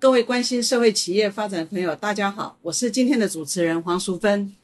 [0.00, 4.54] 各位关心社会企业发展的朋友，大家好，我是今天的主持人黄淑芬。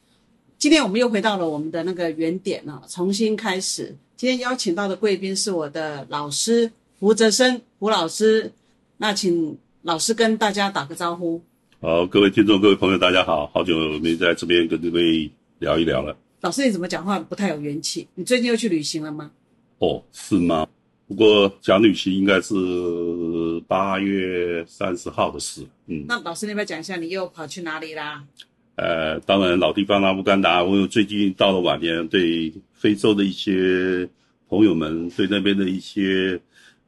[0.57, 3.93] 今天我们又回到了我们的那个原点啊，重新开始。
[4.15, 8.49] 今天邀请到的贵宾是我的老师胡泽生胡老师，
[8.95, 11.41] 那请老师跟大家打个招呼。
[11.81, 15.29] 好，各位听众、各位朋友，大家好，好久没在这边跟各位
[15.59, 16.17] 聊一聊了。
[16.39, 18.07] 老师，你怎么讲话不太有元气？
[18.15, 19.29] 你最近又去旅行了吗？
[19.79, 20.65] 哦，是吗？
[21.07, 22.55] 不过讲旅行应该是
[23.67, 25.63] 八月三十号的事。
[25.85, 28.23] 嗯，那老师，你要不要讲一下你又跑去哪里啦？
[28.75, 30.63] 呃，当然老地方啦，乌干达。
[30.63, 34.09] 我最近到了晚年，对非洲的一些
[34.49, 36.39] 朋友们，对那边的一些，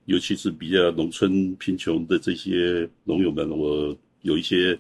[0.06, 4.78] 尤其是比较农村贫穷的这些农友们，我有一些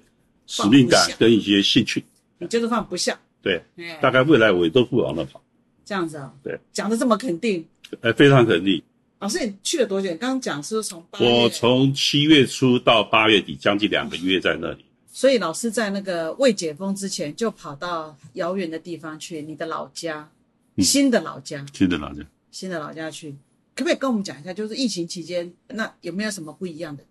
[0.48, 2.04] 使命感跟一些兴趣。
[2.40, 3.18] 你就是放不下。
[3.42, 5.42] 对，哎大概未来我也都会往那跑。
[5.86, 7.64] 这样子啊、对，讲的这么肯定。
[8.02, 8.82] 呃，非常肯定。
[9.20, 10.10] 老师，你去了多久？
[10.12, 14.86] 你刚刚讲是从八月，我从七月初到八月底，将近两个月在那里。
[15.12, 20.30] 所以老师在那个未解封之前就跑到遥远的地方去，你的老家，
[20.76, 22.24] 嗯新的老家，新的老家。
[22.52, 23.32] 新的老家去，
[23.76, 27.10] 可不可以跟我们讲一下，就是疫情期间，那有没有什么不一样的地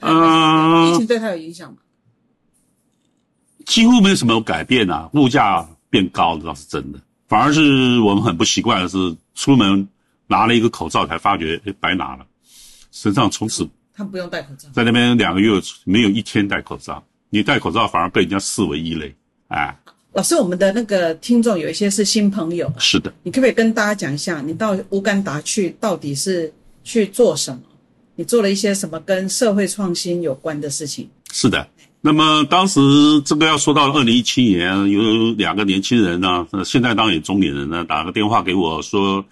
[0.00, 0.10] 方？
[0.10, 1.78] 啊疫情对他有影响吗？
[3.66, 9.86] 几乎没有什么改变啊，物价变高了倒是真的，反而是我们很不习惯的是，出门
[10.28, 12.24] 拿了一个口罩才发觉，哎，白拿了，
[12.92, 14.68] 身上从此他们不用戴口罩。
[14.72, 15.50] 在那边两个月
[15.84, 19.12] 没有一天戴口罩，你戴口罩反而被人家视为异类，
[19.48, 19.76] 哎，
[20.12, 26.52] 老师，我们的那个听众有一些是新朋友，是的，你可不可以跟大家讲一下，你到乌干达去到底是
[26.84, 27.60] 去做什么？
[28.14, 31.08] 你做了一些什么跟社会创新有关的事情？
[31.32, 31.68] 是的。
[32.00, 32.80] 那么当时
[33.24, 39.22] 这个要说到二零一七年，有两个年轻人呢，呃现在当然也中年人呢，打个电话给我说，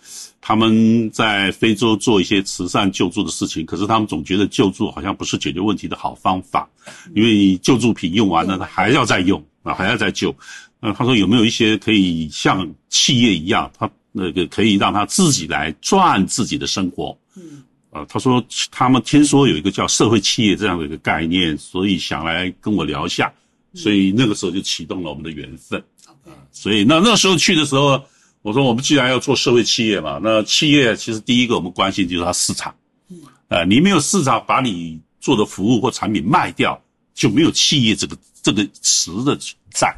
[0.41, 6.69] 他们在非洲做一些慈善救助的事情，可是他们总觉得救助好像不是解决问题的好方法，
[7.15, 10.35] 因为救助品用完了，他还要再用啊，还要再救。
[10.81, 17.17] 呃，他说有没有一些可以像企业一样，他那个可以让他自己来赚自己的生活？
[17.37, 17.63] 嗯，
[17.97, 23.33] 呃，他说他们听说有一个叫社会企业这样的一个概念，所以想来跟我聊一下，
[23.73, 25.83] 所以那个时候就启动了我们的缘分。
[26.07, 28.03] OK，所以那那时候去的时候，
[28.43, 32.75] 我说我们既然要做社会企业嘛，那企业其实第一个我们关心就是它市场。
[33.09, 33.17] 嗯，
[33.49, 36.79] 呃，你没有市场，把你做的服务或产品卖掉，
[37.15, 39.97] 就没有企业这个这个词的存在。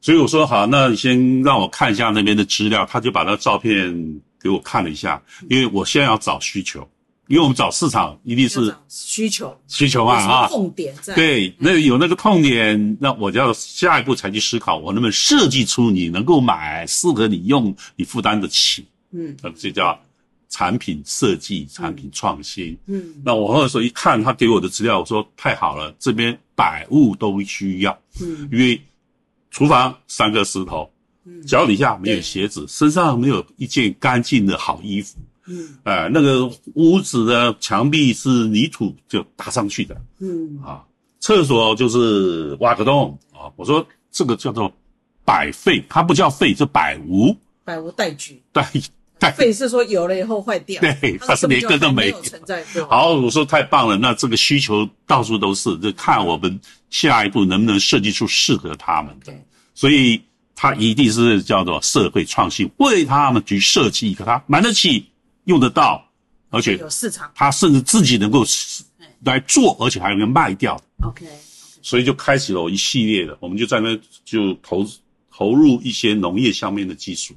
[0.00, 6.86] 所以我说好，那你先让我看一下那边的资料，他就把那照片给我看了一下，因为我现在要找需求，
[7.26, 9.56] 因为我们找市场一定是需求。
[9.66, 19.34] 需求嘛啊，痛点在？，对，那有那个痛点，那我就要下一步才去思考，我能不能设计出你能够买、适合你用、你负担得起，嗯。
[19.42, 19.98] 呃，这叫
[20.50, 22.76] 产品设计、产品创新。
[22.86, 23.14] 嗯。
[23.24, 28.48] 那我那时候一看他给我的资料，我说太好了，这边百物都需要，嗯。
[28.52, 28.80] 因为
[29.50, 30.90] 厨房三个石头，
[31.24, 31.42] 嗯。
[31.46, 40.82] 脚底下没有鞋子，身上没有一件干净的好衣服，嗯呃，那个屋子的墙壁是泥土就搭上去的，嗯啊，
[41.20, 43.52] 厕所就是挖个洞啊。
[43.56, 44.72] 我说这个叫做
[45.24, 47.36] 百废，它不叫废，就百无。
[47.64, 48.42] 百无代举。
[48.52, 48.70] 代
[49.18, 52.86] 代废是说有了以后坏掉，对它是连根都没有存在过。
[52.86, 59.26] 好，我说太棒了，那这个需求到处都是，就看我们下一步能不能设计出适合他们的。
[59.26, 59.42] 对，
[59.74, 60.20] 所以
[60.54, 65.06] 它一定是叫做社会创新，为他们去设计一个他买得起、
[65.44, 66.06] 用得到，
[66.50, 67.30] 而且有市场。
[67.34, 68.44] 他甚至自己能够
[69.24, 70.80] 来做，而且还能卖掉。
[71.02, 71.26] OK，
[71.82, 74.86] 所以就开启了我一系列的，我们就在那就投
[75.30, 77.34] 投入一些农业上面的技术。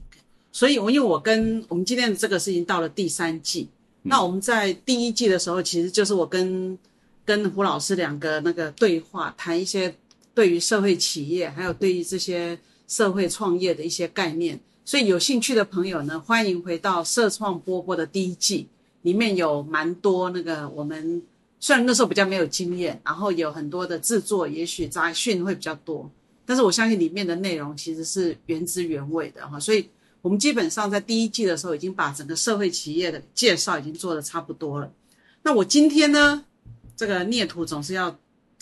[0.52, 3.70] 所以我因为我跟我们今天的这个事情到了第三季，
[4.04, 6.78] 嗯那我们在第一季的时候，其实就是我跟
[7.26, 9.94] 跟胡老师两个那个对话，谈一些
[10.34, 12.58] 对于社会企业还有对于这些
[12.88, 14.60] 社会创业的一些概念。
[14.88, 18.70] 所以有兴趣的朋友呢，欢迎回到社创波波的第一季，
[19.02, 21.22] 里面有蛮多那个我们
[21.60, 26.10] 虽然那时候比较没有经验，然后有很多的制作，也许杂讯会比较多，
[26.46, 29.90] 但是我相信里面的内容其实是原汁原味的哈，所以。
[30.24, 34.92] 我们基本上在第一季的时候已经把整个社会企业的介绍已经做的差不多了。
[35.44, 36.44] 那我今天呢，
[36.98, 38.14] 这个孽徒总是要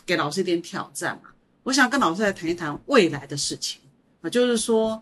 [0.05, 1.29] 给老师一点挑战嘛。
[1.63, 3.81] 我想跟老师来谈一谈未来的事情
[4.21, 5.01] 啊，就是说，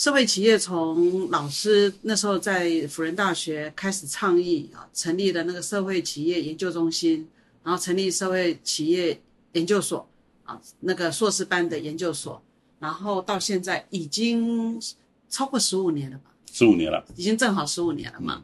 [0.00, 7.28] 社会企业从老师那时候在辅仁大学开始倡议啊，成立了那个社会企业研究中心，
[7.62, 9.20] 然后成立社会企业
[9.52, 10.08] 研究所
[10.44, 12.42] 啊，那个硕士班的研究所，
[12.78, 14.80] 然后到现在已经
[15.28, 16.30] 超过十五年了吧？
[16.50, 18.42] 十五年了，已经正好十五年了嘛。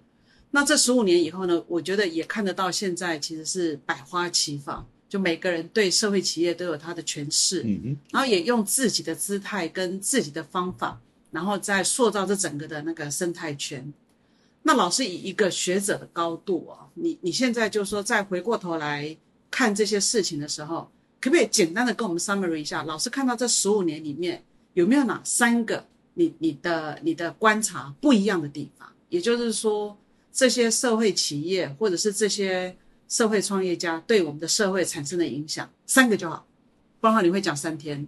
[0.51, 1.65] 那这十五年以后呢？
[1.69, 11.01] 我觉得也看得到，现在其实是百花齐放，就每个人对社会企业都有他的诠释，嗯哼，然后也用自己的姿态跟自己的方法，
[11.37, 13.93] 然后再塑造这整个的那个生态圈。
[14.63, 19.15] 那老师以一个学者的高度啊，你你现在就说再回过头来
[19.51, 20.91] 看这些事情的时候，
[21.21, 22.83] 可不可以简单的跟我们 summary 一下？
[22.85, 24.43] 老师看到这十五年里面
[24.73, 28.91] 有没有哪三个你你的你的观察不一样的地方？
[29.11, 29.99] 也就是说。
[30.39, 32.77] 这些社会企业或者是这些
[33.09, 36.47] 社会创业家对我们的社会产生的影响，三个就好，
[37.01, 38.07] 不然的话你会讲三天。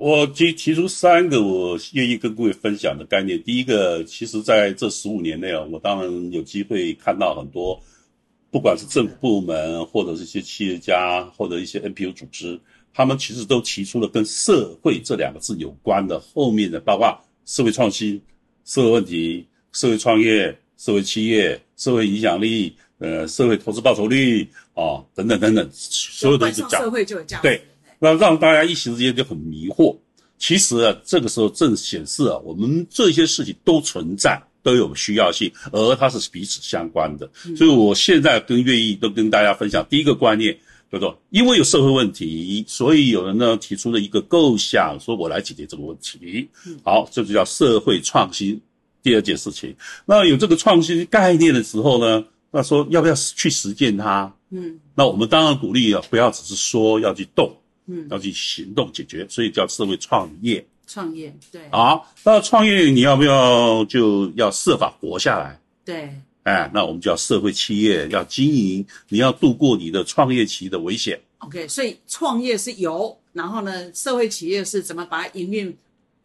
[0.00, 3.40] 我提提出三个我愿意跟各位分享的概念。
[3.42, 7.78] 第一个，其实在这十五年内啊，我当然有机会看到很多，
[8.50, 12.58] 不管是政府部门或者是一些企业家或者一些 NPO 组织，
[12.94, 17.14] 他们其实都提出了跟社会这两个字有关的后面的，包括
[17.44, 18.18] 社会创新、
[18.64, 20.56] 社会问题、社会创业。
[20.78, 26.80] 社会企业、社会影响力、呃，社会投资报酬率啊，等等等等，所有东西讲。
[26.80, 27.42] 社会就有价值。
[27.42, 27.62] 对，
[28.00, 29.96] 那让大家一时之间就很迷惑。
[30.36, 37.30] 其实啊，这个时候正显示啊，我们这些事情都存在，都有需要性，而它是彼此相关的。
[37.56, 40.58] 所以我现在跟愿意都跟大家分享第一个观念，
[40.90, 46.48] 叫做因为有社会问题，所以有人呢提出了一个构想，说我来解决这个问题。
[46.82, 48.60] 好，这就叫社会创新。
[49.02, 49.74] 第二件事情，
[50.04, 54.30] 那有这个创新概念的时候呢，那说要不要去实践它？
[54.50, 57.50] 嗯，那我们当然鼓励啊，不要只是说要去动，
[57.90, 60.64] 嗯，要去行动解决，所以叫社会创业。
[60.86, 61.60] 创业，对。
[61.70, 65.60] 好，那创业你要不要就要设法活下来？
[65.84, 66.14] 对。
[66.44, 71.20] 哎，那我们叫社会企业要经营，你要度过你的创业期的危险。
[71.38, 75.76] OK，所以创业是有，然后呢，社会企业是怎么把它营运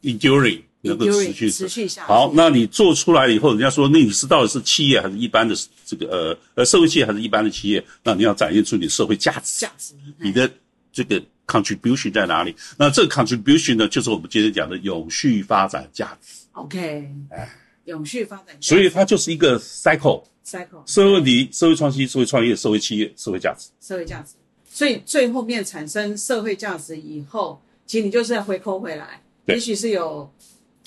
[0.04, 0.62] ？Enduring。
[0.88, 7.84] 能够持续持续下好，那你做出来以后，人家说那你是到底是企业还是一般的这个呃呃社会企业还是一般的企业？
[8.04, 10.48] 那你要展现出你社会价值，价值，你的
[10.94, 12.56] 这个 contribution 在哪里？
[12.78, 16.46] 那这个 contribution 呢，就是我们今天讲的永续发展价值。
[16.54, 17.50] OK，哎，
[17.86, 24.34] 永续发展，所以它就是一个 cycle，cycle，社会问题、社会创新、社会创业、社会企业、社会价值，社会价值。
[24.70, 30.32] 所以最后面产生社会价值以后，其实你就是要回扣回来，也许是有。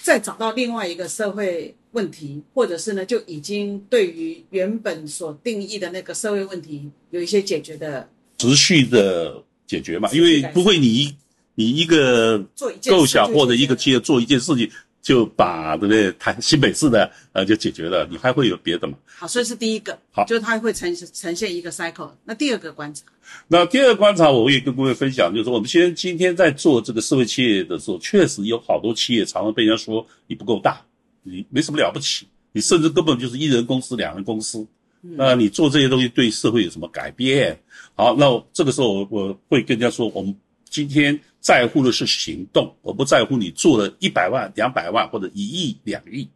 [0.00, 8.08] 再找到另外一个社会问题，或者是呢，就已经对于原本所定义的那个社会问题有一些解决的
[8.38, 10.10] 持续的解决嘛？
[10.12, 11.14] 因为不会你一
[11.54, 12.44] 你一个
[12.90, 14.68] 构想或者一个企业做一件事情。
[15.00, 16.12] 就把对不对？
[16.18, 18.94] 台新北市的呃就解决了，你还会有别的嘛？
[19.06, 22.10] 好，所以是第一个，好，就是它会呈呈现一个 cycle。
[22.24, 23.04] 那第二个观察，
[23.46, 30.84] 那第二个观察，我也跟各位分享，就是说我们先今天在做这个社会企业的时候，确实有好多企业常常被人家说你不够大，
[31.22, 34.66] 你没什么了不起，你甚至根本就是一人公司、两人公司，
[35.00, 37.60] 那你做这些东西对社会有什么改变？
[37.94, 40.34] 好，那这个时候我我会跟人家说，我们
[40.68, 41.18] 今天。
[41.40, 46.28] 在乎的是行动，我不在乎你做了一百万、两百万或者一亿、两亿。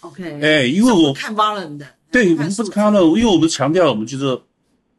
[0.00, 4.40] OK，哎，因为我看 volume 的，对我们不是看 volume，因为我们强调我们就是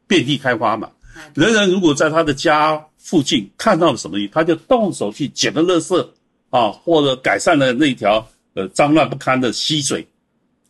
[0.06, 0.92] 遍地开花嘛。
[1.34, 6.08] 人人如果在他的家附近看到了什么，他就动手去捡了垃圾
[6.50, 10.06] 啊，或者改善了那条呃脏乱不堪的溪水，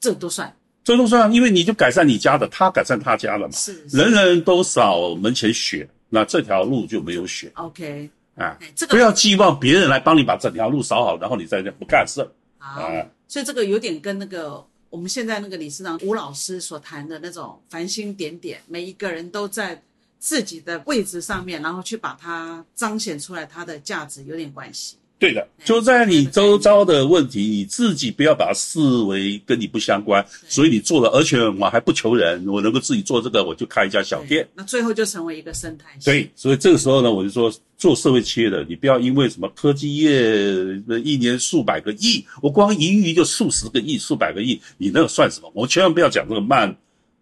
[0.00, 0.55] 这都算，
[0.86, 3.52] 这都算，因为你就改善你家的，他改善他家了嘛。
[3.52, 7.50] 是，人人都扫门前雪，那这条路就没有雪。
[7.54, 8.08] OK。
[8.36, 12.20] 啊，这个不要寄望别人来帮你把整条路扫好，然后你在这不干事。
[12.58, 19.82] 啊，所以这个有点跟那个我们现在那个理事长吴老师所谈的那种繁星点点，每一个人都在
[20.20, 24.96] 自己的位置上面，然后去把它彰显出来，它的价值有点关系。
[25.18, 34.46] 对的，就在你周遭的问题，你自己不要把它视为跟你不相关，所以你做了，而且我还不求人，我能够自己做这个，我就开一家小店。
[34.54, 35.86] 那最后就成为一个生态。
[36.04, 40.10] 对，所以这个时候呢，我就说，做社会企业的，你不要因为什么科技业
[41.02, 45.50] 一年数百个亿，我光盈余就数十个亿、数百个亿，你那个算什么？
[45.54, 46.76] 我千万不要讲这个慢、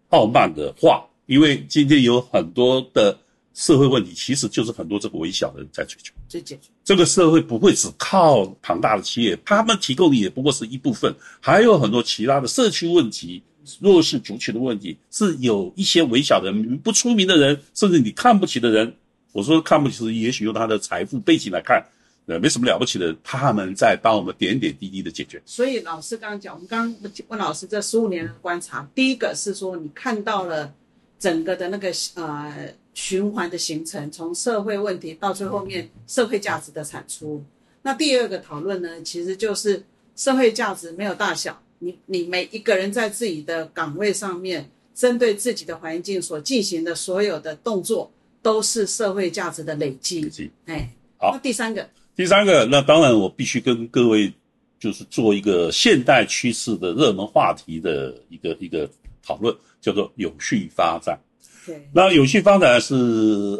[0.09, 3.17] 傲慢的话，因为今天有很多的。
[3.55, 6.69] 社会问题其实就是很多这个微小的人在解决，在解决。
[6.83, 13.41] 这个社会不会只靠庞大的企业，他们提供的也不过是一部分，还有很多其他的社区问题、
[13.79, 18.93] 弱势族群的问题，是有一些微小的人、不出名的人，甚至你看不起的人，
[19.31, 21.81] 我说看不起，也许用他的财富背景来看，
[22.25, 25.41] 呃，没什么了不起的，他们在帮我们点点滴滴的解决。
[25.45, 30.73] 所以老师刚刚讲，我们刚刚问老师这十五年的观察，第一个是说你看到了
[31.17, 37.43] 整个的那个呃循环的形成，从社会问题到最后面社会价值的产出。
[37.83, 39.83] 那第二个讨论呢，其实就是
[40.15, 48.09] 社会价值没有大小，你你每一个人在自己的岗位上面，针对自己的环境所进行的所有的动作，
[48.41, 50.21] 都是社会价值的累积。
[50.21, 51.31] 累积哎，好。
[51.33, 54.33] 那第三个，第三个，那当然我必须跟各位
[54.79, 58.89] 就是做一个现代趋势的热门话题的一个一个
[59.21, 61.19] 讨论，叫做有序发展。
[61.93, 62.95] 那有序发展是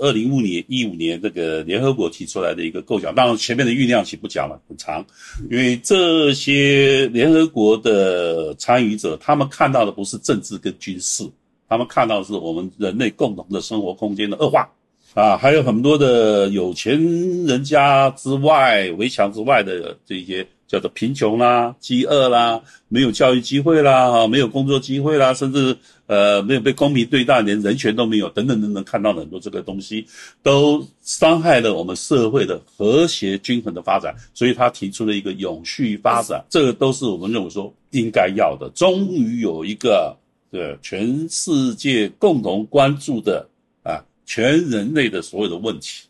[0.02, 5.06] 二零一五年一五年这个联合国提出来的一个构想，当然前面的酝酿期不讲了，很长，
[5.50, 11.24] 因为这些联合国的参与者，他们看到的不是政治跟军事，
[11.70, 14.70] 他们看到的是我们人类共同的生活空间的恶化
[15.14, 17.02] 啊，还有很多的有钱
[17.46, 20.46] 人家之外围墙之外的这些。
[20.68, 30.06] 叫做贫穷啦、饥饿啦、没有教育机会啦、哈、没有工作机会啦，甚至呃没有被公平对待，连人权都没有，等等等等，看到很多这个东西，
[30.42, 34.16] 都伤害了我们社会的和谐均衡的发展。
[34.34, 38.68] 所以他提出了一个永续发展，这个都是我们认为说应该要的。
[38.74, 40.18] 终于有一个
[40.52, 43.48] 对全世界共同关注的
[43.84, 46.06] 啊，全人类的所有的问题。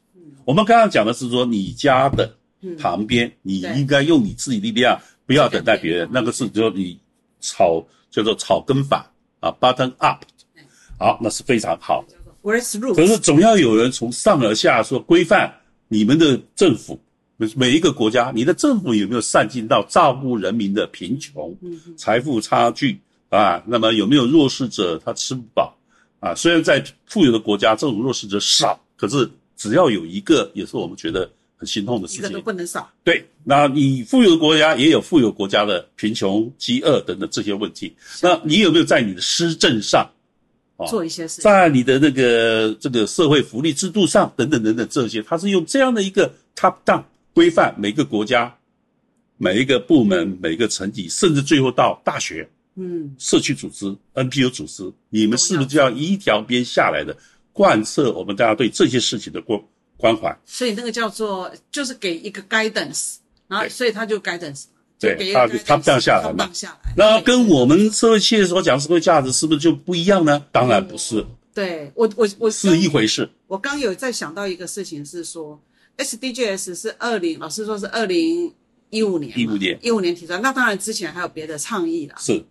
[0.46, 2.32] 我们刚刚讲的是说你家的。
[2.80, 6.10] 旁边，你应该用你自己力量，不要等待别人。
[6.12, 7.00] 那个是叫你
[7.40, 10.24] 草叫做草根法啊，button up，
[11.00, 12.06] 好，那是非常好。
[12.44, 15.52] 可是总要有人从上而下说规范
[15.88, 17.00] 你们的政府，
[17.56, 21.58] 每一个国家，你的政府有没有善尽到照顾人民的贫穷、
[21.98, 23.64] 财富差距啊？
[23.66, 25.76] 那么有没有弱势者他吃不饱
[26.20, 26.36] 啊？
[26.36, 31.30] 虽然在富有的国家这种弱势者少，可是只要有一个，也是我们觉得。
[31.66, 32.88] 很心痛的事情，一个都不能少。
[33.04, 37.92] 对，那你富有的国家也有富有国家的贫穷、饥饿等等这些问题。
[38.22, 40.08] 那你有没有在你的施政上，
[40.88, 41.42] 做一些事？
[41.42, 47.04] 在你的那个这个社会福利制度上，等等等等这些，它是用这样的一个 top down
[47.34, 48.56] 规范每个国家、
[49.38, 57.18] 每一个部门、每一个层级，甚至最后到大学、嗯，社区组织、NPO 组织，你们是不是就要一条边下来的
[57.52, 59.60] 贯彻我们大家对这些事情的关？
[59.98, 63.16] 关怀，所以那个叫做就是给一个 guidance，
[63.48, 64.66] 然后所以他就 guidance，
[65.00, 66.94] 对，他他这样下来嘛，下来。
[66.98, 70.46] 那跟我们社会企业所讲社会价值是不是就不一样呢？
[70.52, 71.26] 当然不是。
[71.54, 73.30] 对我我我是一回事。
[73.48, 75.60] 我刚有在想到一个事情是说
[75.98, 78.54] ，SDGs 是二零，老师说是二零
[78.90, 80.40] 一五年，一五年一五年提出来。
[80.40, 82.16] 那当然之前还有别的倡议啦。
[82.20, 82.44] 是。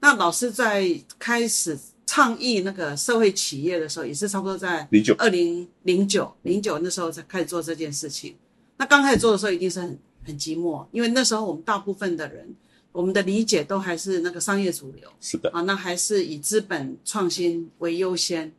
[0.00, 0.88] 那老师在
[1.18, 1.78] 开始。
[2.06, 8.34] 倡议那个社会企业的时候，也是差不多在零九二零零九零九那时候才开始做这件事情。
[8.78, 12.54] 那刚开始做的时候，一定是很很寂寞，因为那时候我们大部分的人，
[12.92, 18.52] 我们的理解都还是那个商业主流，是的啊，那还是以资本创新为优先。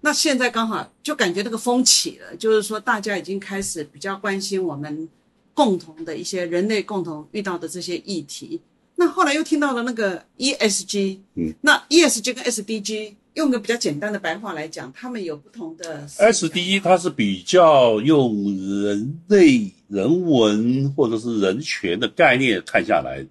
[0.00, 5.08] 那现在刚好就感觉那个风起了，就是说大家已经开始比较关心我们
[5.52, 8.60] 共同的一些人类共同遇到的这些议题。
[8.96, 16.06] 那后来又听到了那个 ESG，嗯，那 ESG 跟 SDG 用个比较简单的白话来讲，他们有不同的。
[16.06, 23.26] SDG 它是比较用人类人文或者是人权的概念看下来，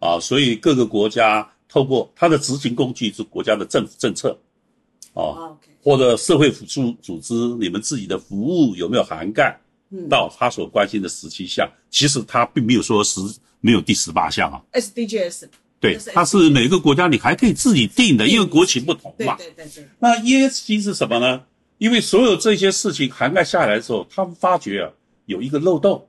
[0.00, 4.36] 啊，所以各个国家透过它的执行工具是国家的政府政策，
[5.12, 9.56] 啊，或者社会辅助组织，你们自己的服务有没有涵盖
[10.10, 11.70] 到他所关心的十七项？
[11.88, 13.20] 其实他并没有说十。
[13.64, 15.44] 没有第十八项啊，SDGs，
[15.80, 19.36] 对，它是每个国家你还可以自己定的，因为国情不同嘛。
[19.38, 19.88] 对对对。
[20.00, 21.40] 那 ESG 是什么呢？
[21.78, 24.90] 因为所有这些事情涵盖下来的时候，他们发觉啊
[25.24, 26.06] 有一个漏洞。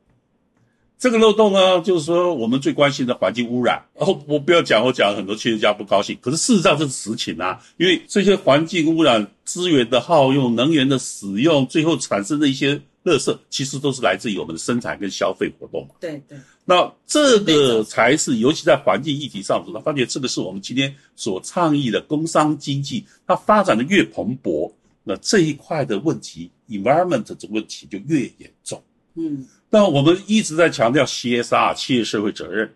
[1.00, 3.85] 这个漏洞呢，就是说我们最关心的环境污染。
[3.95, 6.17] 哦，我不要讲，我讲很多企业家不高兴。
[6.19, 12.81] 可是事实上这是实情啊，因为这些环境污染、资源的耗用、能源的使用，最后产生的一些。
[13.05, 15.93] 垃圾其实都是来自于我们的生产跟消费活动嘛。
[16.01, 16.35] 对对。
[16.65, 24.71] 那这个才是，尤其在环境议题上，他发觉这个是我们今天所倡议的工商经济，它发展的越蓬勃，
[25.03, 28.81] 那这一块的问题，environment 这问题就越严重。
[29.13, 29.45] 嗯。
[29.69, 32.74] 那我们一直在强调 CSR 企业社会责任。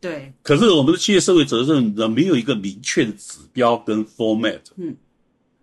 [0.00, 0.32] 对。
[0.42, 4.60] 可是我们的企业社会责任呢，没有一个明确的指标跟 format。
[4.76, 4.96] 嗯。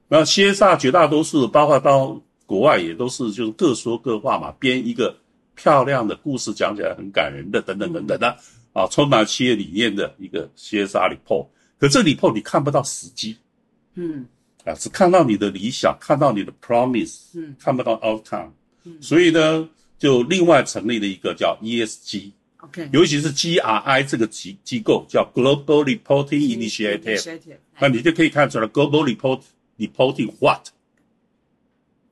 [0.08, 2.22] 那 CSR 绝大多数，包括到。
[2.46, 5.16] 国外也都是就是各说各话嘛，编一个
[5.56, 8.38] 漂亮的故事，讲起来很感人的，等等等等的
[8.74, 11.48] 啊，充满企业理念的一个 CSR report。
[11.80, 13.38] 可这 report 你看不到时机，
[13.96, 14.26] 嗯，
[14.64, 18.50] 啊，只看到你的理想，看到你的 promise，嗯，看不到 outcome，
[18.84, 19.02] 嗯。
[19.02, 29.42] 所以呢，就另外成立了一个叫 ESG，OK，尤其是 GRI 这个机机构叫 Global Reporting Initiative，那你就可以看出来 Global Report
[29.78, 30.68] Reporting what。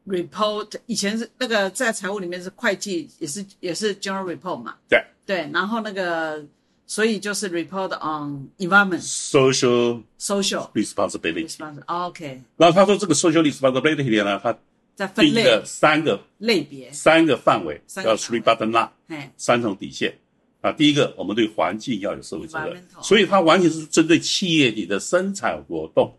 [0.08, 6.44] Report 以前是那个在财务里面是会计，也是也是 general report 嘛，对对，然后那个
[6.86, 11.48] 所以就是 report on environment，social social responsibility。
[11.48, 14.58] responsibility，OK，然后他说这个 social responsibility 里呢，它
[14.96, 15.26] 在分
[15.66, 20.20] 三个类别，三个范围，叫 three button line，哎，三重底线。
[20.62, 26.18] 啊，第一个，我们对环境要有社会责任，所以它完全是针对企业里的生产活动、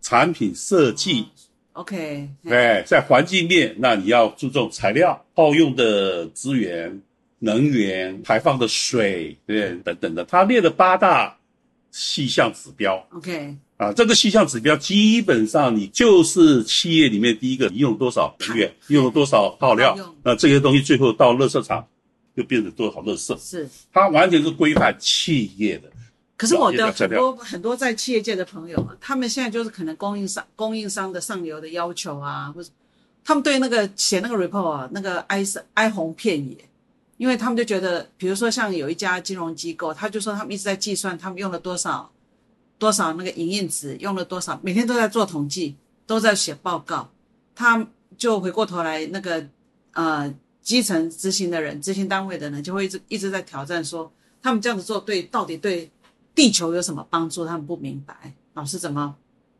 [0.00, 1.26] 产品设计，
[1.74, 7.00] OK，哎，在环境面，那你要注重材料、耗用的资源、
[7.38, 11.38] 能源、排放的水，对等等的，他列了八大
[11.90, 13.02] 细项指标。
[13.12, 21.86] OK，啊，这个细项指标基本上你就是企业里面第一个，你用了多少能源， 用了多少耗料，那这些东西最后到垃圾场
[22.36, 23.68] 就变成多少垃圾，是。
[23.92, 25.90] 它完全是规范企业的。
[26.42, 32.68] 可是我的很多很多在企业界的朋友啊，他们现在就是可能供应商供应商的上游的要求啊，或者
[33.22, 36.56] 他们对那个写那个 report 啊，那个哀声哀鸿遍野，
[37.16, 42.10] 因为他们就觉得，比如说像有一家金融机构，他就说他们一直在计算他们用了多少
[42.76, 45.76] 多少那个营业值，用了多少，每天都在做统计，
[46.08, 47.08] 都在写报告，
[47.54, 47.86] 他
[48.18, 49.46] 就回过头来那个
[49.92, 55.88] 呃基层执行的人、执行单位的人就会一直一直在挑战说，他们这样子做对到底对
[56.34, 57.44] 地球有什么帮助？
[57.44, 58.32] 他们不明白。
[58.54, 59.14] 老师怎么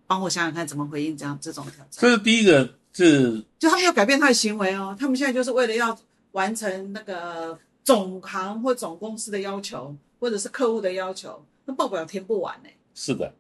[0.07, 1.89] 帮我想想看，怎么回应这样这种挑战？
[1.91, 5.99] 这是第一个，是就他们要改变他的行为哦，他们现在就是为了要
[6.33, 12.69] 完成那个总行或总公司的要求，或者是客户的要求，那报表填不完呢。
[12.95, 13.33] 是的，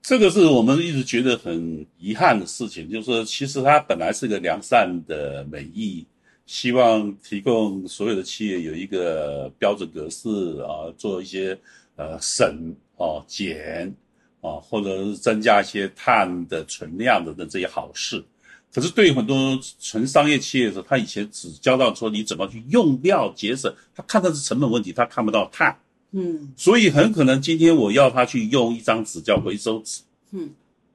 [0.00, 6.06] 这个是我们一直觉得很遗憾的事情，就是说，其实它本来是个良善的美意，
[6.46, 10.28] 希望提供所有的企业有一个标准格式
[10.60, 11.58] 啊，做一些
[11.96, 13.94] 呃省哦减
[14.40, 18.24] 啊，或者是增加一些碳的存量的的这些好事。
[18.72, 25.76] 可是对于很多纯商业企业的时候，他以前只教到说你怎么去用料节省，他看到是成本问题，他看不到碳。
[26.12, 30.50] 嗯所以很可能今天我要他去用一张纸叫回收纸，嗯，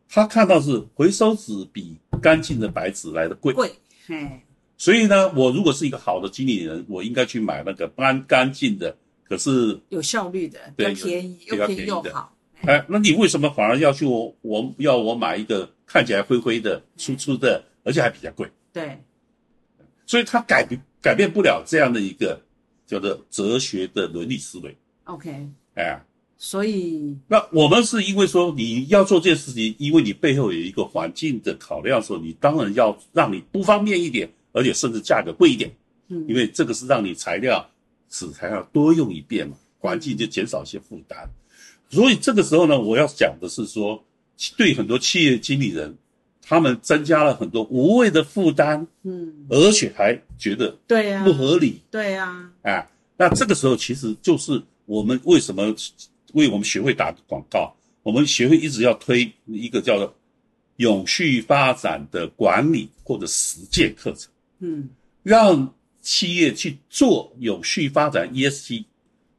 [0.08, 3.72] 他看到是回收纸比干净的白纸来的贵，贵，
[4.08, 4.44] 哎，
[4.78, 8.96] 所以呢，我如果是一个好的经理人，我应该去买那个干干净的，
[9.32, 12.36] 可是，有效率的，对又便宜又便宜又好。
[12.64, 18.46] 哎，那你为什么反而要去我我要我买一个看起来灰灰的、粗粗的，而且还比较贵？
[18.74, 19.02] 对，
[20.06, 22.42] 所以他改变改变不了这样的一个
[22.86, 26.04] 叫做哲学的伦理思维，OK，哎。
[26.44, 35.72] 所以那我们是因为说你要做这件事情，因为你背后有一个环境的考量的时候，你当然要让你不方便一点，而且甚至价格贵一点，
[36.10, 37.70] 嗯因为这个是让你材料
[38.12, 41.28] 纸材要多用一遍嘛，环境就减少一些负担。
[41.90, 44.04] 所以这个时候呢，我要讲的是说，
[44.56, 45.98] 对很多企业经理人，
[46.42, 51.82] 他们增加了很多无谓的负担，嗯，而且还觉得对呀、不合理。
[51.90, 55.74] 对呀、啊，那这个时候其实就是我们为什么
[56.34, 60.14] 为我们学会打广告，我们学会一直要推一个叫做
[60.78, 64.90] 永续发展的管理或者实践课程，嗯
[65.24, 68.86] 让企业去做有序发展 ESG，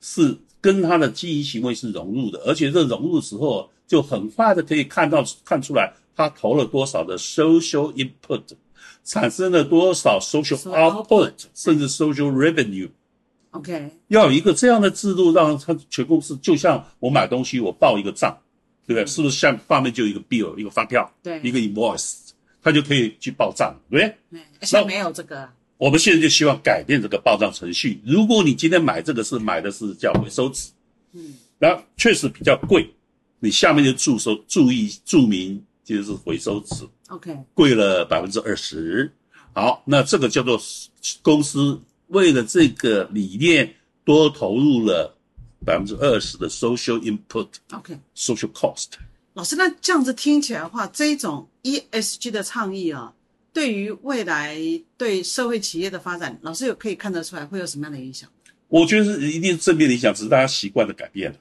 [0.01, 8.43] 是跟他的经营行为是融入的，而且这融入的时候，就很快的可以看到看出来，他投了多少的 social input，
[9.05, 12.91] 产生了多少 social So output，output 甚至 social revenue。
[13.51, 18.39] ，OK，要有一个这样的制度，让他全公司就像我买东西，我报一个账，
[18.87, 19.07] 对不对？
[19.07, 22.31] 是不是像上面就有一个 bill，一个发票，对一个 invoice，
[22.63, 24.17] 他就可以去报账，对不对？
[24.31, 25.49] 嗯，现在没有这个，
[25.83, 28.01] 我们现在就希望改变这个报账程序。
[28.07, 30.71] 如果你今天买这个是买的是叫回收纸，
[31.13, 32.89] 嗯，那确实比较贵，
[33.41, 39.13] 你下面就注收注意注明就是回收纸，OK，贵了百分之二十。
[39.55, 40.57] 好，那这个叫做
[41.21, 45.13] 公司为了这个理念多投入了
[45.67, 48.87] 百分之二十的 social input、OK，social cost。
[49.35, 53.13] 老师，那这样子听起来的话，这一种 ESG 的倡议啊，
[53.53, 54.57] 对于未来
[54.97, 58.29] 对社会企业的发展，老师有可以看得出来会有什么样的影响？
[58.69, 61.39] 我觉得是一定是正面的影响，只是大家习惯的改变了。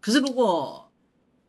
[0.00, 0.90] 可是如果，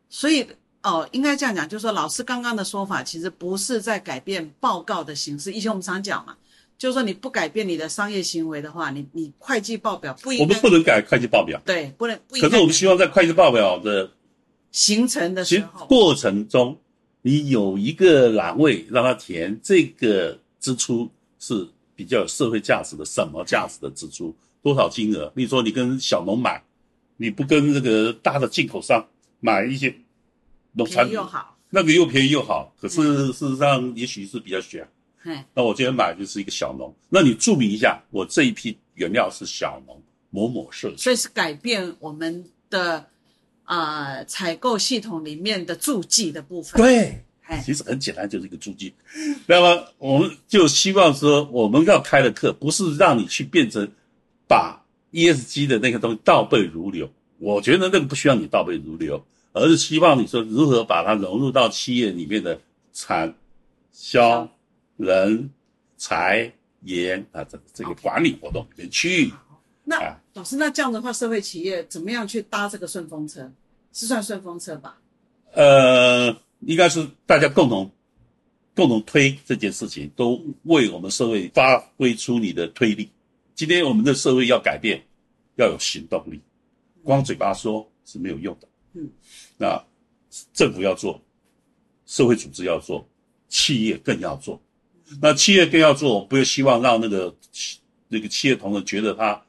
[0.08, 0.46] 所以
[0.84, 5.52] 哦，应该这样讲，就是说老师刚刚的说法，其实不是在改变报告的形式。
[5.52, 6.38] 以前我们常讲嘛，
[6.78, 12.16] 就是说你不改变你的商业行为的话，你你会计报表不应该我们不能改会计报表，对，不能。
[12.30, 14.12] 可是我们希望在会计报表的
[14.72, 16.78] 形成的时候，过程中，
[17.26, 21.10] 你有一个栏位让他填这个支出
[21.40, 25.32] 是比较有社会价值的，什么价值的支出，多少金额？
[25.34, 26.62] 例如说你跟小农买，
[27.18, 29.04] 你不跟这个大的进口商
[29.40, 29.92] 买一些
[30.74, 34.88] 农产品又，好，那个又便宜又好，可是事实上也许是比较悬。
[35.18, 40.98] 嘿，那我今天买就是一个小农，那你注明一下，我这一批原料是小农某某社区。
[40.98, 43.04] 所以是改变我们的
[43.66, 48.94] 呃采购系统里面的注记的部分。，对，嘿，其实很简单，就是一个注记。
[49.46, 53.90] 那么我们就希望说，我们要开的课不是让你去变成
[54.48, 59.24] 把 ESG 的那个东西倒背如流，我觉得那个不需要你倒背如流，
[59.54, 62.60] 而是希望你说如何把它融入到企业里面的
[62.94, 63.34] 产
[63.92, 64.50] 销
[64.98, 65.50] 人
[65.98, 66.52] 财
[66.82, 69.32] 研啊这这个管理活动里面去。
[69.86, 73.50] 那啊老师，那这样的话，社会企业怎么样去搭这个顺风车？
[73.94, 74.98] 是算顺风车吧？
[75.54, 77.90] 呃，应该是大家共同
[78.76, 83.10] 共同推这件事情，都为我们社会发挥出你的推力。
[83.54, 85.02] 今天我们的社会要改变，
[85.56, 86.42] 要有行动力，
[87.04, 88.68] 光嘴巴说是没有用的。
[88.96, 89.10] 嗯，
[89.58, 89.82] 那
[90.52, 91.22] 政府要做，
[92.06, 93.08] 社会组织要做，
[93.48, 94.62] 企业更要做。
[95.22, 97.34] 那企业更要做，我不希望让那个
[98.10, 99.42] 那个企业同仁觉得他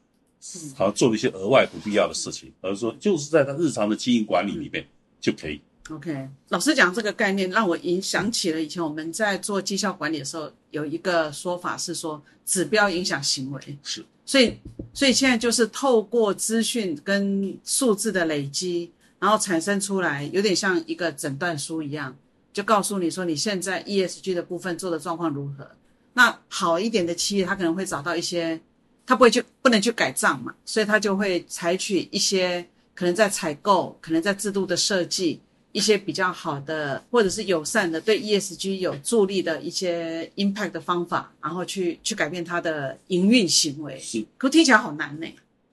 [0.75, 4.87] 好像做了一些额外不必要的事情，而是说就是在他日常的经营管理里面
[5.21, 5.61] 就可以。
[5.91, 13.79] OK，老师讲这个概念，让我影想起了以前我们在做绩效管理的时候，有一个说法是说指标影响行为。
[13.85, 14.59] 是，所以
[14.93, 22.17] 所以现在就是透过资讯跟数字的累积，然后产生出来，有点像一个诊断书一样，
[22.53, 25.71] 就告诉你说你现在 ESG 的部分做的状况如何。
[26.15, 28.61] 那好一点的企业，它可能会找到一些，
[29.07, 35.41] 它不会去不能去改账嘛，所以他就会采取一些可能在采购，可能在制度的设计，
[35.71, 43.99] 一些比较好的或者是友善的对 ESG 有助力的一些 impact 的方法，然后去去改变它的营运行为。
[44.01, 45.27] 是可听起来好难呢，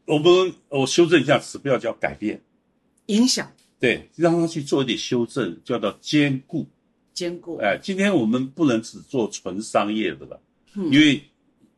[0.05, 2.39] 我们我修正一下词，不要叫改变，
[3.07, 6.67] 影响对，让他去做一点修正，叫做兼顾。
[7.13, 7.57] 兼顾。
[7.57, 10.41] 哎，今天我们不能只做纯商业的了，
[10.75, 11.23] 嗯因为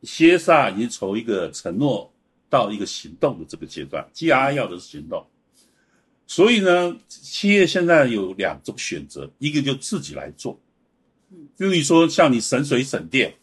[0.06, 2.10] CSR 已经从一个承诺
[2.48, 5.26] 到一个行动的这个阶段，GR 要的是行动。
[6.28, 10.58] 所以呢，企业现在有两种选择，一个就自己来做，
[11.30, 13.34] 嗯，比如说像你省水省电，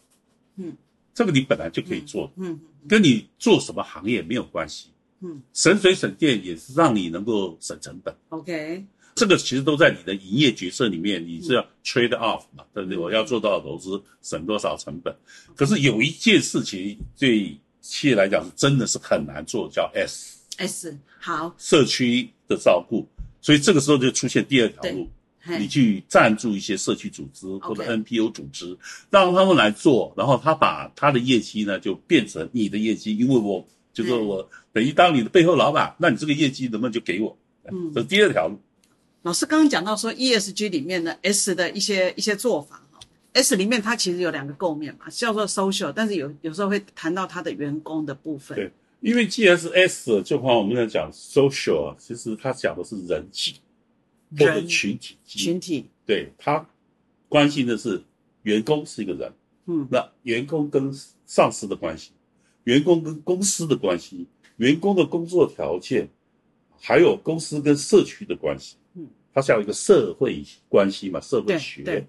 [0.56, 0.76] 嗯，
[1.14, 8.14] 这个你本来就可以做，嗯跟你做什么行业没有关系，嗯省水省电也是让你能够省成本。
[8.28, 12.98] ，OK，这个其实都在你的营业决策里面，你是要 trade off 嘛，对不对？
[12.98, 15.14] 我要做多少投资，省多少成本。
[15.54, 23.06] 可是有一件事情对企业来讲是真的是很难做，叫 S S 好，社区的照顾。
[23.40, 25.08] 所以这个时候就出现第二条路，
[25.46, 28.76] 你，去赞助一些社区组织或者 NPO 组织，
[29.10, 37.38] 让他们来做，然后他把他的业绩呢就变成你的业绩，因为我就是说嗯我等于当你的背后老板，那你这个业绩能不能就给我？
[37.70, 38.58] 嗯这是第二条路。
[39.24, 43.00] 老师刚刚讲到说 ESG 里面的 S 的一些一些做法哈
[43.32, 48.54] ，S 里面它其实有两个构面嘛，叫做 social，但是有有时候会谈到它的员工的部分。
[48.54, 53.54] 对因为既然是 S，就好像我们在讲 social 啊，其实它讲的是人际
[54.38, 56.66] 或者群体，群体，对他
[57.26, 58.02] 关心的是
[58.42, 59.32] 员工是一个人，
[59.64, 60.92] 嗯那员工跟
[61.26, 62.10] 上司的关系，
[62.64, 64.26] 员工跟公司的关系，
[64.58, 66.10] 员工的工作条件，
[66.78, 68.83] 还有公司跟社区的关系，嗯，
[69.34, 72.06] 它是要一个社会关系嘛，社会学，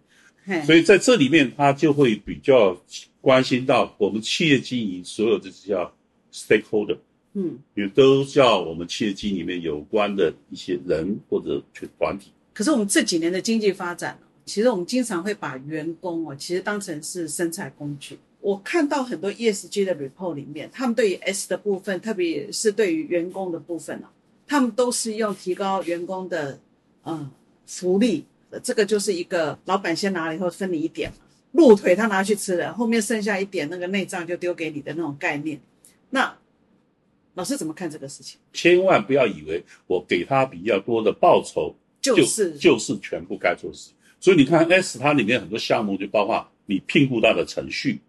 [0.64, 2.80] 所以在这里面，他就会比较
[3.20, 5.92] 关心到我们企业经营所有的这叫
[6.32, 6.98] stakeholder，
[7.34, 11.60] 嗯，也都叫我们企业经营里面有关的一些人或者
[11.98, 12.32] 团体。
[12.54, 18.18] 可是我们这几年的经济发展哦，其实我们经常会把员工哦，其实当成是生产工具。
[18.40, 24.08] 我看到很多 ESG 的 report 里面，他们对于 S 的部分，特别是对于员工的部分哦，
[24.46, 26.60] 他们都是用提高员工的
[27.06, 27.32] 嗯
[27.66, 28.26] 福利，
[28.62, 31.18] 这个就是一个老板先拿了以后分你一点嘛，
[31.54, 35.60] 鹿腿他拿去吃了，后面剩下一点那个内脏就丢给你的那种概念。
[36.10, 36.38] 那
[37.34, 38.40] 老师怎么看这个事情？
[38.54, 43.92] 千万不要以为我给他比较多的报酬，就是就是全部该做的事。
[44.20, 48.00] 所以你看 S 它里面很多项目就包括你聘雇到的程序，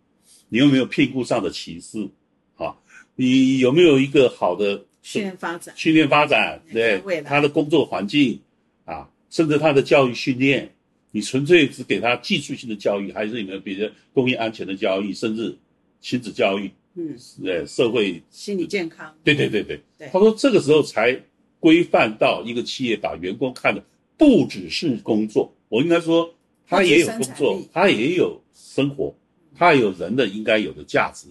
[0.48, 2.08] 你有没有聘雇上的歧视
[2.56, 2.76] 啊？
[3.16, 8.40] 你有没有一个好的训练发展，训练发展，对他的工作环境
[8.86, 10.72] 啊，甚至他的教育训练，
[11.10, 15.54] 你纯粹只给他技术性的教育，还是有没有别的工业安全的教育，甚至
[16.00, 20.08] 亲子教育，嗯，呃，社会，心理健康，对对对对，对。
[20.10, 21.20] 他说这个时候才
[21.60, 23.84] 规范到一个企业把员工看的
[24.16, 26.32] 不只是工作，我应该说
[26.66, 29.14] 他也有工作他也有生活，
[29.54, 31.28] 他有人的应该有的价值。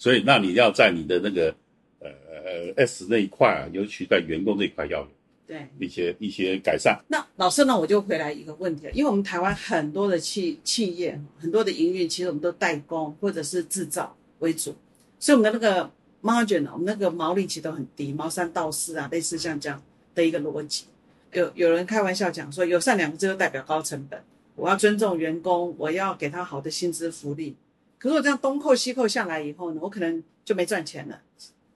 [0.00, 1.52] 所以，那你要在你的那个
[1.98, 5.08] 呃呃 S 那一块啊，尤其在员工这一块要有
[5.48, 5.66] 对。
[5.80, 7.00] 一些一些改善。
[7.08, 14.76] 那老师呢，我就回来一个问题了，因为我们台湾很多的企企业，很多的营运，其实我们都代工或者是制造为主，
[15.18, 15.90] 所以我们的那个
[16.22, 19.82] margin 呢，我们那个毛利其实都很低，毛三到四啊，类似像这样
[20.14, 20.84] 的一个逻辑。
[21.32, 24.22] 有有人开玩笑讲说，友善两个字就代表高成本，
[24.54, 27.56] 我要尊重员工，我要给他好的薪资福利。
[27.98, 31.20] 可是我这样东扣西扣下来以后呢，我可能就没赚钱了。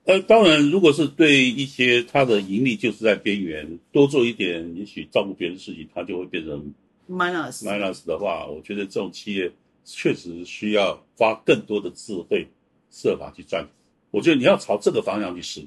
[0.04, 6.74] 呃，当然，如果是对一些它的盈利就是在边缘，多做一点，也许照顾别人的事情，它就会变成
[7.08, 9.52] minus minus 的话，我觉得这种企业
[9.84, 12.48] 确实需要花更多的智慧
[12.90, 13.68] 设法去赚。
[14.10, 15.66] 我觉得你要朝这个方向去思考，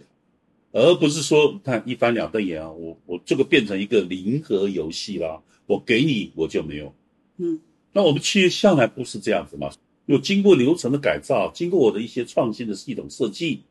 [0.74, 6.93] 而不是说你看一翻两瞪眼啊，我我这个变成一个零和游戏啦，我给你我就没有。
[7.38, 7.62] 嗯，
[7.93, 9.71] 那我们企业向来不是这样子嘛，
[10.06, 13.62] 有经过流程的改造，经过我的一些创新的系统设计，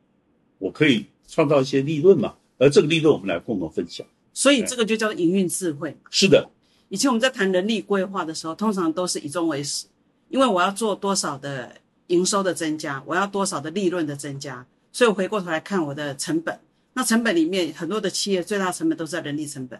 [0.64, 4.06] 我可以创造一些利润嘛，而这个利润我们来共同分享。
[4.32, 5.94] 所以这个就叫营运智慧。
[6.08, 6.48] 是的，
[6.88, 9.84] 以前我们在谈人力规划的时候，通常都是以终为始，
[10.30, 16.58] 因为我要做多少的营收的增加，我要多少的利润的增加，所以我回过头来看我的成本。
[16.94, 19.78] 那成本里面很多的企业最大成本都是在人力成本，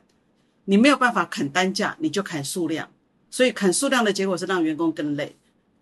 [0.67, 2.91] 你没有办法砍单价，你就砍数量，
[3.31, 5.35] 所以砍数量的结果是让员工更累，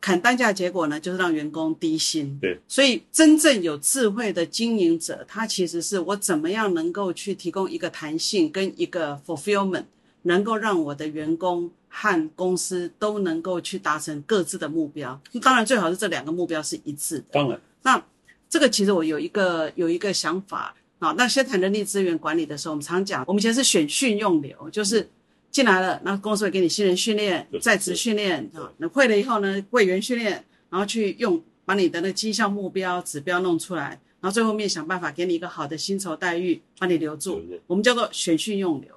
[0.02, 2.38] 砍单价的结果呢就是让员工低薪。
[2.42, 9.84] 对，所以真正有智慧的经营者，他其实是我怎么样能够去提供一个弹性跟一个 fulfillment。
[10.24, 15.20] 能够让我的员工和公司都能够去达成各自的目标。
[15.42, 17.24] 当然，最好是这两个目标是一致的。
[17.32, 18.00] 当然，那
[18.48, 21.12] 这个其实我有一个有一个想法啊。
[21.18, 25.10] 那先谈人力资源管理的时候，我们常讲，我们以前是选训用流，就是
[25.52, 28.72] 进来了，那公司会给你新人训练、在职训练啊。
[28.78, 37.40] 那会了以后呢，会员训练，然后去用把你的那个绩效目标指标弄出来，然后最后面想办法给你一个好的薪酬待遇，把你留住。
[37.66, 38.90] 我们叫做选训用留。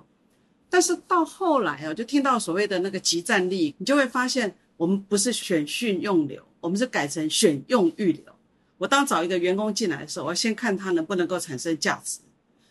[0.69, 8.23] 但是到后来啊，就听到所谓的那个集战力，你就会发现我们不是选训用留，我们是改成选用预留。
[8.77, 12.19] 我当找一个员工进来的时候，我要先看他能不能够产生价值，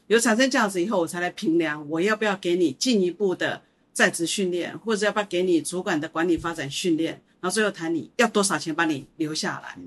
[0.07, 3.63] 有产生价值以后，我才来评量我要不要给你进一步的
[3.95, 9.79] 在职训练，或者要不要给你主管的管理发展训练，然后最后谈你要多少钱把你留下来。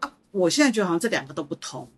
[0.00, 1.90] 啊，我现在觉得好像这两个都不同。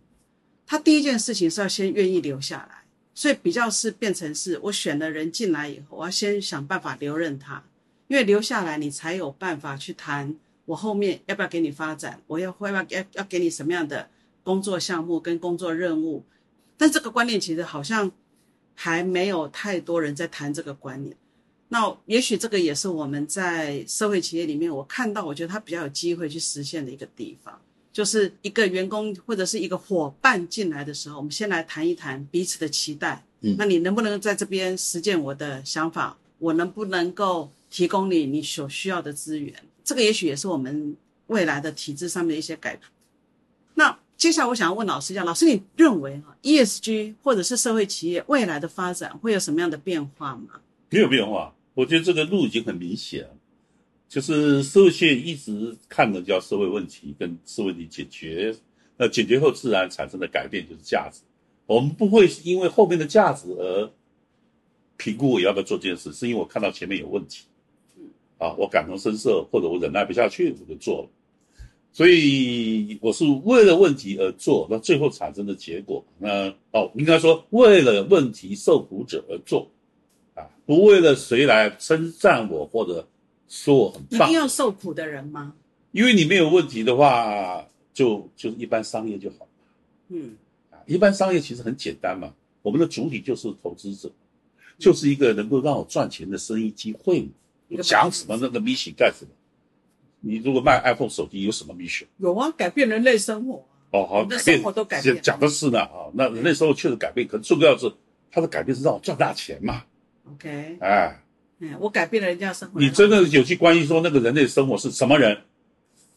[0.65, 2.83] 他第一件事情是要先愿意留下来。
[3.15, 7.63] 所以比较是变成是我选的人进来以后，我要先想办法留任他，
[8.07, 14.07] 因为留下来你才有办法去谈我后面要不要给你发展，我要会要要要给你什么样的
[14.43, 16.23] 工作项目跟工作任务。
[16.77, 18.11] 但这个观念其实好像
[18.75, 21.17] 还没有太多人在谈这个观念。
[21.69, 27.59] 那也许这个也是我们在社会企业里面我看到，我觉得他比较有机会去实现的一个地方。
[27.91, 33.23] 就是一个员工或者是一个伙伴进来的时候，我们先来谈一谈彼此的期待。
[33.41, 36.15] 嗯，那你能不能在这边实践我的想法？
[36.37, 39.51] 我能不能够提供你你所需要的资源？
[39.83, 42.83] 这个也许也是我们未来的体制上面的一些改革。
[43.73, 50.61] 那接下来我想要问老师一下，老师你认为哈 ESG 或者是社会企业未来的发展会有什么样的变化吗？
[50.89, 53.29] 没有变化，我觉得这个路已经很明显了。
[54.09, 58.55] 就是社会学一直看的叫社会问题跟社会问题解决，
[58.97, 61.21] 那解决后自然产生的改变就是价值。
[61.67, 63.91] 我们不会因为后面的价值而
[64.97, 67.45] 评估我要不要做这件事，是因为我看到前面有问题，
[68.39, 71.09] 啊，我感同身受或者我忍耐不下去我就做了。
[71.91, 79.76] 所以我是为了问题而做，那最后产生的结果，那哦，应该说为了问题受苦者而做，啊，
[80.67, 83.07] 不为了谁来称赞我或者。
[83.49, 85.53] 说我很棒，一定要受苦的人吗？
[85.93, 89.47] 因为你没有问题的话，就就是一般商业就好
[90.09, 90.35] 嗯，
[90.69, 92.33] 啊，一般商业其实很简单嘛。
[92.61, 94.11] 我们的主体就是投资者，
[94.77, 97.29] 就是一个能够让我赚钱的生意机会嘛。
[97.81, 99.31] 讲什么那个 mission 干什么？
[100.19, 102.03] 你如果卖 iPhone 手机有什么 mission？
[102.17, 103.65] 有啊，改变人类生活。
[103.91, 105.17] 哦，好，改变生活都改变。
[105.21, 107.89] 讲的是呢啊，那人类生活确实改变，可是重要是
[108.29, 109.85] 它的改变是让我赚大钱嘛。
[110.33, 111.19] OK，哎。
[111.59, 112.79] 嗯，我改变了人家生活。
[112.79, 115.35] 你真的有去关心说那个人类生活是什么人，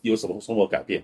[0.02, 1.02] 有什么生活改变？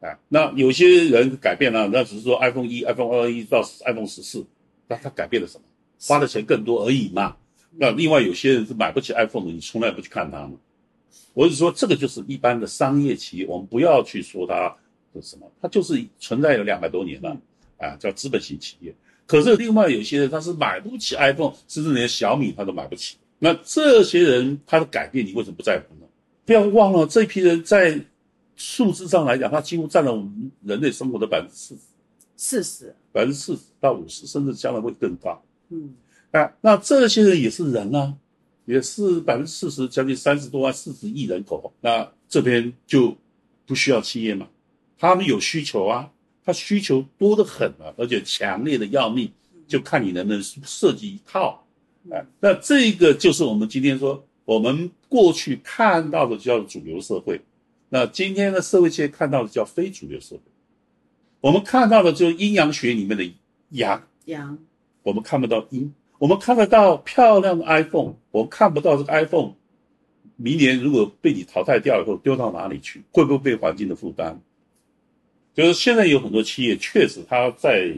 [0.00, 4.46] 啊，那有些人改变了，那只是说 iPhone 一、iPhone 二一到 iPhone 十四，
[4.88, 5.64] 那他改变了什么？
[6.00, 7.36] 花的钱更多而已嘛。
[7.76, 10.52] 那另外有些人是买不起 iPhone 的，你从来不去看他嘛。
[11.34, 14.74] 我是说，这个就是一般的商业企业，我们不要去说它
[15.12, 17.36] 是什么，它就是存在有两百多年了，
[17.76, 18.94] 啊，叫资本型企业。
[19.26, 23.16] 可是另外有些人他是买不起 iPhone，甚至连小米他都买不起。
[23.38, 26.06] 那这些人他的改变，你为什么不在乎呢？
[26.44, 28.00] 不要忘了这批人在
[28.56, 31.80] 数字上来讲，他几乎占了我们人类生活的百分之四十。
[32.36, 35.40] 四十，百分之四十到五十，甚至将来会更高。
[35.70, 35.94] 嗯，
[36.32, 38.12] 啊，那这些人也是人啊，
[38.66, 41.72] 也是百分之四十，将近三十多万、四十亿人口。
[41.80, 43.16] 那这边就
[43.66, 44.48] 不需要企业嘛，
[44.98, 46.10] 他们有需求啊，
[46.44, 49.32] 他需求多得很啊，而且强烈的要命，
[49.66, 51.64] 就看你能不能设计一套。
[52.10, 57.40] 啊，那这个就是我们今天说，我们过去看到的叫主流社会，
[57.88, 60.42] 那今天的社会界看到的叫非主流社会。
[61.40, 63.24] 我们看到的就是阴阳学里面的
[63.70, 64.58] 阳，阳，
[65.02, 65.92] 我们看不到阴。
[66.18, 69.52] 我们看得到漂亮的 iPhone，我们看不到这个 iPhone。
[70.36, 73.02] 明年如果被你淘汰掉以后，丢到哪里去？
[73.12, 74.40] 会不会被环境的负担？
[75.54, 77.94] 就是现在有很多企业确实他在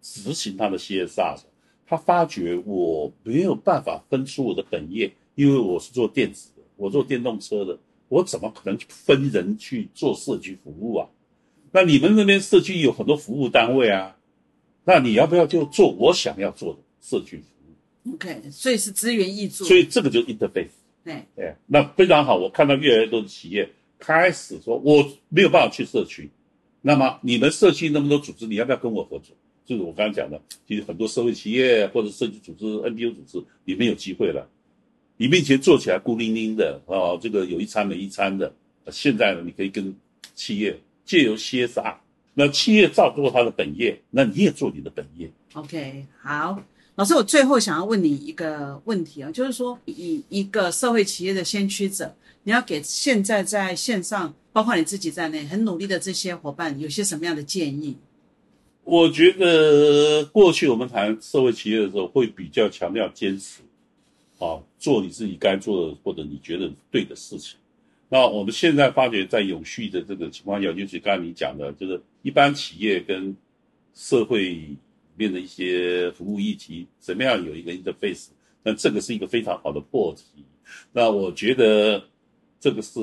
[0.00, 1.38] 执行他的 CSR，
[1.86, 11.08] 他发觉我没有办法分出我的本业，因为我是做电子的，我做电动车的，我怎么可能分人去做社区服务啊？
[11.70, 14.16] 那你们那边社区有很多服务单位啊，
[14.84, 20.68] 那你要不要就做我想要做的社区服务？OK，所以是资源易做，所以这个就是 interface。
[21.04, 22.36] 对，哎，那非常好。
[22.36, 26.28] 我看到越来越多的企业开始说，我没有办法去社区，
[26.82, 29.34] 那么你们社区那么多组织，你要不要跟我合作？
[29.64, 34.46] 就是我刚刚讲的，其实很多社会企业或者社区组织、NPO 组织，你们有机会了。
[35.16, 38.52] 你面前做起来孤零零的啊，这个有一餐没一餐的。
[38.90, 39.94] 现在呢，你可以跟
[40.34, 40.78] 企业。
[41.04, 41.96] 借由 CSR，
[42.32, 45.28] 那企业照做他的本业，那你也做你的本业。
[45.52, 46.62] OK，好，
[46.94, 57.96] 老师，我最后想要问你一个问题啊，就是说，以一个社会企业的先驱者，你要给现在在线上，包括你自己在内很努力的这些伙伴，有些什么样的建议？
[58.84, 63.62] 我觉得过去我们谈社会企业的时候，会比较强调坚持，
[64.38, 67.56] 啊，做你自己该做的或者你觉得对的事情。
[68.10, 73.34] 那我们现在发觉，在永续的这个情况下，就是刚才你讲的，就是一般企业跟
[73.94, 74.76] 社会
[75.16, 78.28] 面的一些服务议题，怎么样有一个 interface？
[78.62, 80.44] 那这个是一个非常好的破题。
[80.92, 82.04] 那我觉得
[82.60, 83.00] 这个是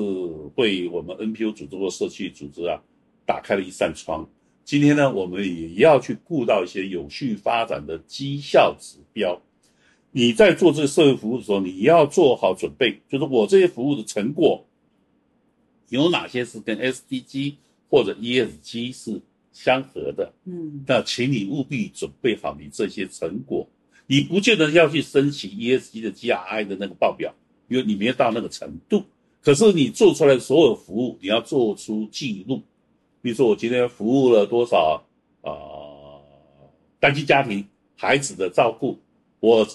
[0.56, 2.80] 为我们 NPO 组织或社区组织啊，
[3.26, 4.28] 打开了一扇窗。
[4.64, 9.40] 今天呢，我们也要去顾到一些有序发展的绩效指标。
[10.12, 14.66] 你在做这个社会服务的时候，你要做好准备，就是我这些服务的成果。
[15.88, 17.56] 有哪些是跟 SDG
[17.88, 19.20] 或者 ESG 是
[19.62, 20.32] 相合的？
[20.46, 23.68] 嗯，那请你务必准备好你这些成果。
[24.06, 27.34] 你不见得要去申请 ESG 的 GRI 的那个报表，
[27.68, 29.04] 因为你没有到那个程度。
[29.42, 32.62] 可是你做出来的所有服务，你要做出记录。
[33.20, 35.04] 比如说，我今天服务了多少
[35.42, 35.52] 啊
[36.98, 38.98] 单亲家庭孩子的照顾，
[39.40, 39.68] 我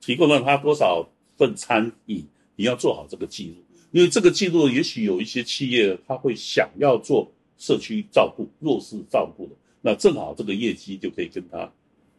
[0.00, 3.56] 提供了他多少份餐饮，你要做好这个记录。
[3.90, 11.70] 因为这个记录，也许有一些企业他会想要做社区照顾、弱势照顾的，那正好这个业绩就可以跟他。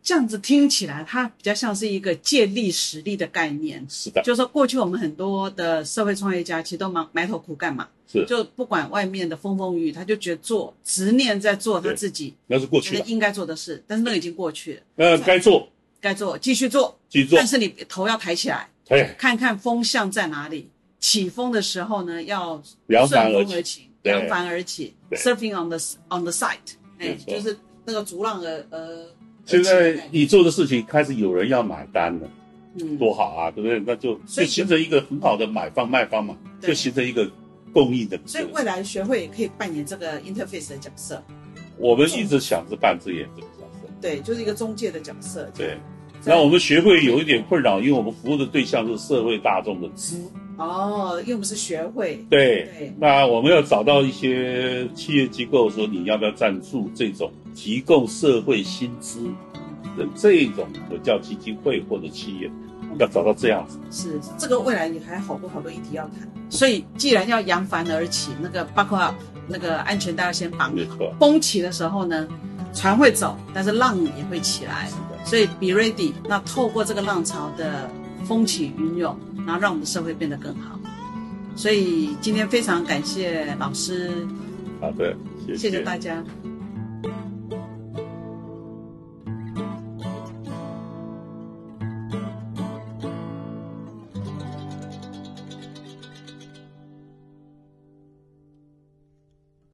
[0.02, 3.86] 这样子听起来，它比较像是一个借力使力的概念。
[3.89, 14.82] 是的，就是说过去我们很多的社会创业家其实都埋埋头苦干嘛，是就不管外面的风风雨雨，他就觉得做执念在做他自己那是过去应该做的事，但是那已经过去了。
[14.95, 15.67] 呃，该做
[15.99, 20.69] 该做继续做继续做，但是你头要抬起来，对，看看风向在哪里。
[20.97, 25.78] 起风的时候呢，要顺风而起，扬帆而起，surfing on the
[26.10, 29.06] on the site，哎，就是那个逐浪的呃。
[29.45, 32.30] 现在你做的事情开始有人要买单了，
[32.80, 33.80] 嗯，多好啊，对不对？
[33.80, 37.28] 那就就形成一个很好的买方卖方嘛，就形成一个
[37.74, 38.19] 供应的。
[38.28, 41.24] 所以未来学会也可以扮演这个 interface 的角色。
[41.78, 45.50] 我们一直想着扮这演这个角色，对，就是一个中介的角色。
[45.56, 45.80] 对，
[46.26, 50.22] 那我们学会有一点困扰，因为我们服务的对象是社会大众的资。
[50.60, 52.24] 哦，因为我们是学会。
[52.30, 59.24] 对，那我们要找到一些企业机构，说你要不要赞助这种提供社会薪资
[59.98, 62.52] 的这种的叫基金会或者企业，
[63.00, 63.80] 要找到这样子。
[63.89, 66.30] 是，这个未来你还好多好多议题要谈。
[66.50, 69.16] 所以既然要扬帆而起，那个包括
[69.47, 71.12] 那个安全带要先绑好。
[71.20, 72.28] 风起的时候呢，
[72.74, 74.89] 船会走，但是浪也会起来。
[75.24, 76.12] 所以 be ready。
[76.28, 77.89] 那透过这个浪潮的
[78.26, 79.17] 风起云涌。
[79.45, 80.80] 然后让我们的社会变得更好，
[81.55, 84.28] 所以今天非常感谢老师，
[84.80, 85.15] 好的，
[85.57, 86.24] 谢谢大家。